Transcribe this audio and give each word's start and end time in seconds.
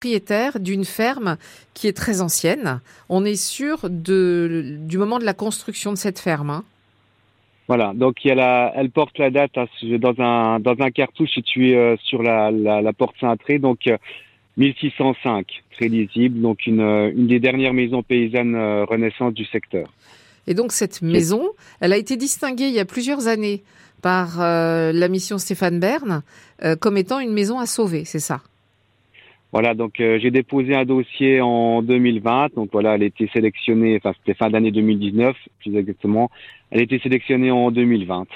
propriétaire 0.00 0.60
d'une 0.60 0.86
ferme 0.86 1.36
qui 1.74 1.86
est 1.86 1.92
très 1.92 2.22
ancienne. 2.22 2.80
On 3.10 3.26
est 3.26 3.36
sûr 3.36 3.80
de, 3.90 4.78
du 4.78 4.96
moment 4.96 5.18
de 5.18 5.26
la 5.26 5.34
construction 5.34 5.92
de 5.92 5.98
cette 5.98 6.18
ferme. 6.18 6.48
Hein. 6.48 6.64
Voilà, 7.68 7.92
donc 7.94 8.24
il 8.24 8.28
y 8.28 8.30
a 8.30 8.34
la, 8.34 8.72
elle 8.76 8.90
porte 8.90 9.18
la 9.18 9.28
date 9.28 9.58
hein, 9.58 9.66
dans 9.98 10.18
un 10.18 10.58
dans 10.58 10.74
un 10.80 10.90
cartouche 10.90 11.28
situé 11.34 11.76
euh, 11.76 11.96
sur 12.02 12.22
la, 12.22 12.50
la, 12.50 12.80
la, 12.80 12.92
porte 12.94 13.14
cintrée, 13.20 13.58
donc 13.58 13.90
1605, 14.56 15.20
euh, 15.28 15.76
très 15.76 15.88
lisible, 15.88 16.40
donc 16.40 16.66
une, 16.66 16.80
euh, 16.80 17.12
une 17.14 17.26
des 17.26 17.38
dernières 17.38 17.74
maisons 17.74 18.02
paysannes 18.02 18.56
renaissance 18.88 19.34
du 19.34 19.44
secteur. 19.44 19.92
Et 20.46 20.54
donc 20.54 20.72
cette 20.72 21.02
maison, 21.02 21.50
elle 21.80 21.92
a 21.92 21.98
été 21.98 22.16
distinguée 22.16 22.68
il 22.68 22.74
y 22.74 22.80
a 22.80 22.86
plusieurs 22.86 23.28
années 23.28 23.62
par 24.00 24.38
la 24.38 25.08
mission 25.08 25.36
Stéphane 25.36 25.78
Bern 25.78 26.22
comme 26.80 26.96
étant 26.96 27.20
une 27.20 27.34
maison 27.34 27.58
à 27.58 27.66
sauver, 27.66 28.06
c'est 28.06 28.18
ça? 28.18 28.40
Voilà, 29.52 29.74
donc 29.74 30.00
euh, 30.00 30.18
j'ai 30.20 30.30
déposé 30.30 30.74
un 30.74 30.84
dossier 30.84 31.40
en 31.40 31.82
2020. 31.82 32.54
Donc 32.54 32.70
voilà, 32.72 32.94
elle 32.94 33.02
a 33.02 33.06
été 33.06 33.28
sélectionnée, 33.32 33.96
enfin 33.96 34.14
c'était 34.18 34.34
fin 34.36 34.50
d'année 34.50 34.70
2019, 34.70 35.36
plus 35.60 35.76
exactement. 35.76 36.30
Elle 36.70 36.80
a 36.80 36.82
été 36.82 36.98
sélectionnée 37.00 37.50
en 37.50 37.70
2020. 37.70 38.26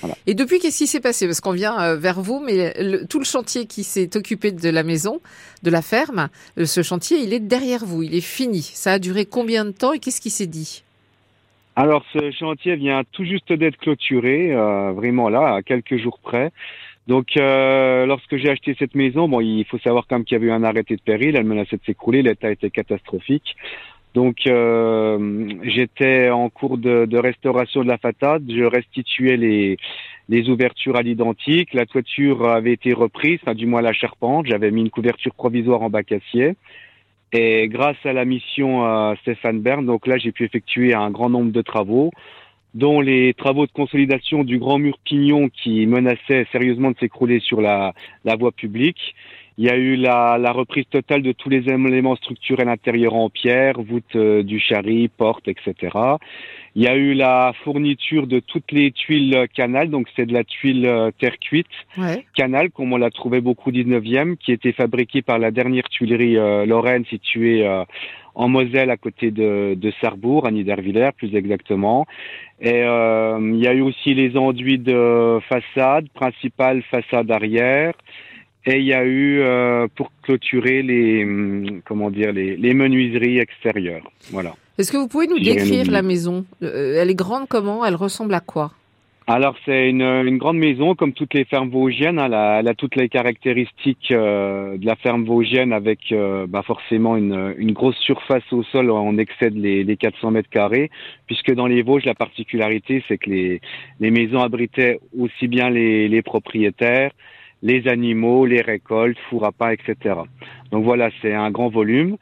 Voilà. 0.00 0.16
Et 0.26 0.34
depuis, 0.34 0.58
qu'est-ce 0.58 0.78
qui 0.78 0.86
s'est 0.86 1.00
passé? 1.00 1.26
Parce 1.26 1.40
qu'on 1.40 1.52
vient 1.52 1.80
euh, 1.80 1.96
vers 1.96 2.20
vous, 2.20 2.40
mais 2.40 2.74
tout 3.08 3.18
le 3.18 3.24
chantier 3.24 3.66
qui 3.66 3.84
s'est 3.84 4.16
occupé 4.16 4.50
de 4.50 4.70
la 4.70 4.82
maison, 4.82 5.20
de 5.62 5.70
la 5.70 5.82
ferme, 5.82 6.28
euh, 6.58 6.66
ce 6.66 6.82
chantier, 6.82 7.18
il 7.18 7.32
est 7.32 7.40
derrière 7.40 7.84
vous, 7.84 8.02
il 8.02 8.14
est 8.14 8.20
fini. 8.20 8.62
Ça 8.62 8.92
a 8.92 8.98
duré 8.98 9.24
combien 9.24 9.64
de 9.64 9.70
temps 9.70 9.92
et 9.92 9.98
qu'est-ce 9.98 10.20
qui 10.20 10.30
s'est 10.30 10.46
dit? 10.46 10.82
Alors 11.76 12.04
ce 12.12 12.32
chantier 12.32 12.74
vient 12.74 13.02
tout 13.12 13.24
juste 13.24 13.52
d'être 13.52 13.76
clôturé, 13.76 14.52
euh, 14.52 14.90
vraiment 14.90 15.28
là, 15.28 15.54
à 15.54 15.62
quelques 15.62 15.96
jours 15.96 16.18
près. 16.20 16.50
Donc 17.08 17.38
euh, 17.38 18.04
lorsque 18.04 18.36
j'ai 18.36 18.50
acheté 18.50 18.76
cette 18.78 18.94
maison, 18.94 19.28
bon, 19.28 19.40
il 19.40 19.64
faut 19.64 19.78
savoir 19.78 20.06
quand 20.06 20.16
même 20.16 20.24
qu'il 20.24 20.36
y 20.36 20.40
avait 20.40 20.48
eu 20.48 20.52
un 20.52 20.62
arrêté 20.62 20.94
de 20.94 21.00
péril, 21.00 21.36
elle 21.36 21.44
menaçait 21.44 21.76
de 21.76 21.84
s'écrouler, 21.84 22.22
l'état 22.22 22.50
était 22.50 22.70
catastrophique. 22.70 23.56
Donc 24.14 24.46
euh, 24.46 25.48
j'étais 25.62 26.28
en 26.28 26.50
cours 26.50 26.76
de, 26.76 27.06
de, 27.06 27.18
restauration 27.18 27.82
de 27.82 27.88
la 27.88 27.98
façade, 27.98 28.44
je 28.48 28.64
restituais 28.64 29.38
les, 29.38 29.78
les 30.28 30.50
ouvertures 30.50 30.96
à 30.96 31.02
l'identique, 31.02 31.72
la 31.72 31.86
toiture 31.86 32.46
avait 32.46 32.72
été 32.72 32.92
reprise, 32.92 33.38
enfin 33.42 33.54
du 33.54 33.66
moins 33.66 33.80
la 33.80 33.94
charpente, 33.94 34.46
j'avais 34.46 34.70
mis 34.70 34.82
une 34.82 34.90
couverture 34.90 35.34
provisoire 35.34 35.82
en 35.82 35.90
bac 35.90 36.12
acier. 36.12 36.56
Et 37.32 37.68
grâce 37.68 37.98
à 38.04 38.12
la 38.12 38.24
mission 38.24 38.86
euh, 38.86 39.14
Stéphane 39.22 39.60
Bern, 39.60 39.84
donc 39.84 40.06
là, 40.06 40.16
j'ai 40.16 40.32
pu 40.32 40.44
effectuer 40.44 40.94
un 40.94 41.10
grand 41.10 41.28
nombre 41.28 41.52
de 41.52 41.60
travaux, 41.60 42.10
dont 42.78 43.00
les 43.00 43.34
travaux 43.34 43.66
de 43.66 43.72
consolidation 43.72 44.44
du 44.44 44.58
grand 44.58 44.78
mur 44.78 44.98
pignon 45.04 45.48
qui 45.48 45.84
menaçait 45.86 46.46
sérieusement 46.52 46.92
de 46.92 46.98
s'écrouler 46.98 47.40
sur 47.40 47.60
la, 47.60 47.92
la 48.24 48.36
voie 48.36 48.52
publique. 48.52 49.14
Il 49.60 49.64
y 49.64 49.70
a 49.70 49.76
eu 49.76 49.96
la, 49.96 50.38
la, 50.38 50.52
reprise 50.52 50.84
totale 50.88 51.22
de 51.22 51.32
tous 51.32 51.48
les 51.48 51.68
éléments 51.68 52.14
structurels 52.14 52.68
intérieurs 52.68 53.14
en 53.14 53.28
pierre, 53.28 53.82
voûte 53.82 54.14
euh, 54.14 54.44
du 54.44 54.60
chari, 54.60 55.08
porte, 55.08 55.48
etc. 55.48 55.74
Il 56.76 56.84
y 56.84 56.86
a 56.86 56.94
eu 56.94 57.14
la 57.14 57.52
fourniture 57.64 58.28
de 58.28 58.38
toutes 58.38 58.70
les 58.70 58.92
tuiles 58.92 59.48
canal, 59.52 59.90
donc 59.90 60.06
c'est 60.14 60.26
de 60.26 60.32
la 60.32 60.44
tuile 60.44 60.86
euh, 60.86 61.10
terre 61.18 61.36
cuite 61.40 61.66
ouais. 61.96 62.24
canal, 62.36 62.70
comme 62.70 62.92
on 62.92 62.96
l'a 62.96 63.10
trouvé 63.10 63.40
beaucoup 63.40 63.72
19e, 63.72 64.36
qui 64.36 64.52
était 64.52 64.70
fabriquée 64.70 65.22
par 65.22 65.40
la 65.40 65.50
dernière 65.50 65.88
tuilerie 65.88 66.36
euh, 66.36 66.64
Lorraine 66.64 67.04
située 67.06 67.66
euh, 67.66 67.82
en 68.38 68.48
Moselle 68.48 68.90
à 68.90 68.96
côté 68.96 69.30
de, 69.30 69.74
de 69.74 69.92
Sarrebourg, 70.00 70.46
à 70.46 70.50
Niederwiller 70.52 71.10
plus 71.16 71.34
exactement. 71.34 72.06
Et 72.60 72.82
euh, 72.84 73.38
il 73.56 73.60
y 73.60 73.66
a 73.66 73.74
eu 73.74 73.82
aussi 73.82 74.14
les 74.14 74.36
enduits 74.36 74.78
de 74.78 75.40
façade, 75.48 76.08
principale 76.10 76.82
façade 76.94 77.28
arrière. 77.30 77.94
Et 78.64 78.76
il 78.78 78.84
y 78.84 78.94
a 78.94 79.04
eu 79.04 79.40
euh, 79.40 79.88
pour 79.96 80.12
clôturer 80.22 80.82
les 80.82 81.24
hum, 81.24 81.80
comment 81.84 82.10
dire 82.10 82.32
les, 82.32 82.56
les 82.56 82.74
menuiseries 82.74 83.38
extérieures. 83.38 84.08
Voilà. 84.30 84.54
Est-ce 84.78 84.92
que 84.92 84.98
vous 84.98 85.08
pouvez 85.08 85.26
nous 85.26 85.40
décrire 85.40 85.90
la 85.90 86.02
maison? 86.02 86.44
Euh, 86.62 87.00
Elle 87.00 87.10
est 87.10 87.20
grande 87.24 87.48
comment? 87.48 87.84
Elle 87.84 87.96
ressemble 87.96 88.34
à 88.34 88.40
quoi? 88.40 88.70
Alors 89.30 89.56
c'est 89.66 89.90
une, 89.90 90.00
une, 90.00 90.38
grande 90.38 90.56
maison 90.56 90.94
comme 90.94 91.12
toutes 91.12 91.34
les 91.34 91.44
fermes 91.44 91.68
vosgiennes. 91.68 92.18
Hein, 92.18 92.58
elle, 92.60 92.66
a, 92.66 92.74
toutes 92.74 92.96
les 92.96 93.10
caractéristiques 93.10 94.10
euh, 94.10 94.78
de 94.78 94.86
la 94.86 94.96
ferme 94.96 95.26
vosgienne 95.26 95.74
avec 95.74 96.12
euh, 96.12 96.46
bah 96.46 96.62
forcément 96.62 97.14
une, 97.14 97.54
une, 97.58 97.72
grosse 97.72 97.98
surface 97.98 98.50
au 98.52 98.62
sol. 98.62 98.90
On 98.90 99.18
excède 99.18 99.54
les, 99.54 99.84
les 99.84 99.96
400 99.98 100.30
mètres 100.30 100.48
carrés 100.48 100.90
puisque 101.26 101.52
dans 101.52 101.66
les 101.66 101.82
Vosges 101.82 102.06
la 102.06 102.14
particularité 102.14 103.04
c'est 103.06 103.18
que 103.18 103.28
les, 103.28 103.60
les 104.00 104.10
maisons 104.10 104.40
abritaient 104.40 104.98
aussi 105.18 105.46
bien 105.46 105.68
les, 105.68 106.08
les 106.08 106.22
propriétaires, 106.22 107.10
les 107.62 107.86
animaux, 107.86 108.46
les 108.46 108.62
récoltes, 108.62 109.18
four 109.28 109.44
à 109.44 109.52
pain, 109.52 109.72
etc. 109.72 110.14
Donc 110.72 110.84
voilà, 110.84 111.10
c'est 111.20 111.34
un 111.34 111.50
grand 111.50 111.68
volume. 111.68 112.16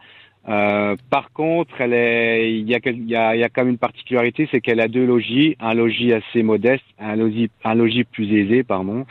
Euh, 0.48 0.94
par 1.10 1.32
contre, 1.32 1.80
il 1.80 2.68
y 2.68 2.74
a, 2.74 2.78
y 2.84 3.16
a, 3.16 3.36
y 3.36 3.42
a 3.42 3.48
quand 3.48 3.62
même 3.62 3.72
une 3.72 3.78
particularité, 3.78 4.48
c'est 4.50 4.60
qu'elle 4.60 4.80
a 4.80 4.88
deux 4.88 5.04
logis, 5.04 5.56
un 5.58 5.74
logis 5.74 6.12
assez 6.12 6.42
modeste, 6.42 6.84
un 7.00 7.16
logis, 7.16 7.50
un 7.64 7.74
logis 7.74 8.04
plus 8.04 8.32
aisé, 8.32 8.62
pardon. 8.62 9.06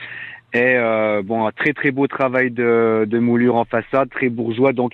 Et 0.53 0.75
euh, 0.77 1.21
bon, 1.21 1.45
un 1.45 1.51
très 1.51 1.73
très 1.73 1.91
beau 1.91 2.07
travail 2.07 2.51
de, 2.51 3.05
de 3.05 3.19
moulure 3.19 3.55
en 3.55 3.65
façade, 3.65 4.09
très 4.09 4.29
bourgeois. 4.29 4.71
Donc, 4.71 4.93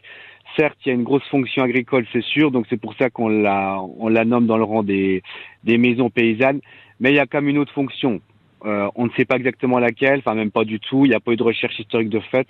certes, 0.57 0.77
il 0.83 0.89
y 0.89 0.91
a 0.91 0.95
une 0.95 1.03
grosse 1.03 1.27
fonction 1.29 1.63
agricole, 1.63 2.07
c'est 2.11 2.23
sûr. 2.23 2.49
Donc, 2.49 2.65
c'est 2.69 2.81
pour 2.81 2.95
ça 2.95 3.11
qu'on 3.11 3.29
la, 3.29 3.79
on 3.99 4.09
la 4.09 4.25
nomme 4.25 4.47
dans 4.47 4.57
le 4.57 4.63
rang 4.63 4.81
des, 4.81 5.21
des 5.63 5.77
maisons 5.77 6.09
paysannes. 6.09 6.61
Mais 6.99 7.11
il 7.11 7.15
y 7.15 7.19
a 7.19 7.27
quand 7.27 7.41
même 7.41 7.49
une 7.49 7.59
autre 7.59 7.73
fonction. 7.73 8.19
Euh, 8.65 8.89
on 8.95 9.05
ne 9.05 9.11
sait 9.11 9.25
pas 9.25 9.35
exactement 9.35 9.77
laquelle, 9.77 10.19
enfin 10.19 10.35
même 10.35 10.51
pas 10.51 10.65
du 10.65 10.79
tout. 10.79 11.05
Il 11.05 11.09
n'y 11.09 11.15
a 11.15 11.19
pas 11.19 11.31
eu 11.31 11.35
de 11.35 11.43
recherche 11.43 11.77
historique 11.79 12.09
de 12.09 12.19
fait 12.19 12.47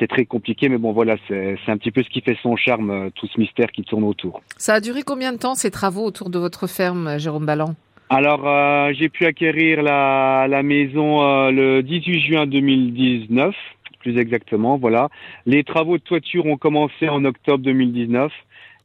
c'est 0.00 0.08
très 0.08 0.24
compliqué, 0.24 0.68
mais 0.68 0.78
bon 0.78 0.92
voilà, 0.92 1.16
c'est 1.28 1.58
un 1.68 1.76
petit 1.76 1.90
peu 1.90 2.02
ce 2.02 2.08
qui 2.08 2.22
fait 2.22 2.36
son 2.42 2.56
charme, 2.56 2.90
euh, 2.90 3.10
tout 3.14 3.26
ce 3.26 3.38
mystère 3.38 3.70
qui 3.70 3.82
tourne 3.82 4.04
autour. 4.04 4.40
Ça 4.56 4.74
a 4.74 4.80
duré 4.80 5.02
combien 5.02 5.32
de 5.32 5.38
temps 5.38 5.54
ces 5.54 5.70
travaux 5.70 6.04
autour 6.04 6.30
de 6.30 6.38
votre 6.38 6.66
ferme, 6.66 7.18
Jérôme 7.18 7.44
Ballan 7.44 7.74
Alors 8.08 8.48
euh, 8.48 8.92
j'ai 8.94 9.10
pu 9.10 9.26
acquérir 9.26 9.82
la, 9.82 10.46
la 10.48 10.62
maison 10.62 11.22
euh, 11.22 11.50
le 11.50 11.82
18 11.82 12.20
juin 12.20 12.46
2019, 12.46 13.54
plus 14.00 14.18
exactement, 14.18 14.78
voilà. 14.78 15.10
Les 15.44 15.62
travaux 15.62 15.98
de 15.98 16.02
toiture 16.02 16.46
ont 16.46 16.56
commencé 16.56 17.08
en 17.10 17.24
octobre 17.26 17.62
2019, 17.62 18.32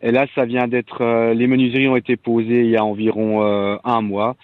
et 0.02 0.12
là 0.12 0.28
ça 0.36 0.44
vient 0.44 0.68
d'être, 0.68 1.02
euh, 1.02 1.34
les 1.34 1.48
menuiseries 1.48 1.88
ont 1.88 1.96
été 1.96 2.18
posées 2.18 2.66
il 2.66 2.70
y 2.70 2.78
a 2.78 2.84
environ 2.84 3.42
euh, 3.44 3.78
un 3.86 4.02
mois. 4.02 4.36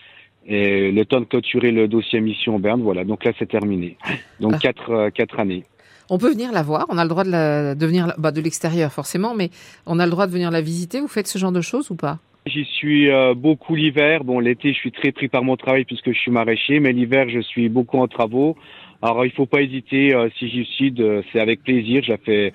Et 0.48 0.92
le 0.92 1.06
temps 1.06 1.20
de 1.20 1.26
clôturer 1.26 1.72
le 1.72 1.88
dossier 1.88 2.20
mission 2.20 2.58
Berne, 2.58 2.82
voilà. 2.82 3.04
Donc 3.04 3.24
là, 3.26 3.32
c'est 3.38 3.48
terminé. 3.48 3.96
Donc 4.40 4.54
ah. 4.56 4.58
quatre, 4.60 5.10
quatre 5.10 5.40
années. 5.40 5.66
On 6.14 6.18
peut 6.18 6.30
venir 6.30 6.52
la 6.52 6.62
voir, 6.62 6.88
on 6.90 6.98
a 6.98 7.04
le 7.04 7.10
droit 7.10 7.24
de, 7.24 7.86
venir 7.86 8.14
bah, 8.18 8.32
de 8.32 8.42
l'extérieur 8.42 8.92
forcément, 8.92 9.34
mais 9.34 9.50
on 9.86 9.98
a 9.98 10.04
le 10.04 10.12
droit 10.12 10.28
de 10.28 10.34
venir 10.34 10.52
la 10.52 10.60
visiter. 10.60 11.00
Vous 11.00 11.08
faites 11.08 11.28
ce 11.28 11.40
genre 11.40 11.54
de 11.54 11.62
choses 11.62 11.90
ou 11.90 11.96
pas? 11.96 12.20
J'y 12.46 12.66
suis 12.66 13.10
euh, 13.10 13.34
beaucoup 13.34 13.76
l'hiver. 13.76 14.26
Bon, 14.26 14.40
l'été, 14.40 14.74
je 14.74 14.78
suis 14.78 14.92
très 14.92 15.14
pris 15.14 15.30
par 15.30 15.42
mon 15.42 15.56
travail 15.56 15.86
puisque 15.86 16.12
je 16.12 16.20
suis 16.20 16.30
maraîcher, 16.30 16.82
mais 16.82 16.92
l'hiver, 16.92 17.30
je 17.30 17.40
suis 17.40 17.70
beaucoup 17.70 17.98
en 17.98 18.10
travaux. 18.10 18.58
Alors, 19.02 19.24
il 19.26 19.32
faut 19.32 19.46
pas 19.46 19.62
hésiter. 19.62 20.14
Euh, 20.14 20.28
si 20.38 20.50
j'y 20.50 20.66
suis, 20.66 20.94
c'est 21.32 21.40
avec 21.40 21.64
plaisir. 21.64 22.04
Je 22.04 22.12
la 22.12 22.18
fais 22.18 22.52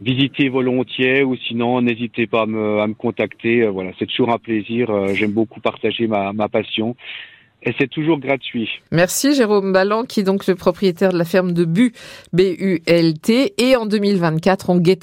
visiter 0.00 0.48
volontiers 0.48 1.22
ou 1.22 1.36
sinon, 1.36 1.82
n'hésitez 1.82 2.26
pas 2.26 2.42
à 2.44 2.46
me, 2.46 2.94
contacter. 2.94 3.64
Euh, 3.64 3.70
voilà, 3.70 3.90
c'est 3.98 4.06
toujours 4.06 4.30
un 4.30 4.38
plaisir. 4.38 4.88
J'aime 5.14 5.32
beaucoup 5.32 5.60
partager 5.60 6.06
ma 6.06 6.48
passion 6.48 6.96
et 7.62 7.74
c'est 7.78 7.88
toujours 7.88 8.18
gratuit. 8.18 8.68
Merci 8.92 9.34
Jérôme 9.34 9.72
Ballan 9.72 10.04
qui 10.04 10.20
est 10.20 10.24
donc 10.24 10.46
le 10.46 10.54
propriétaire 10.54 11.12
de 11.12 11.18
la 11.18 11.24
ferme 11.24 11.52
de 11.52 11.64
Bu, 11.64 11.92
B-U-L-T 12.32 13.54
et 13.58 13.76
en 13.76 13.86
2024 13.86 14.70
on 14.70 14.76
guette 14.76 14.94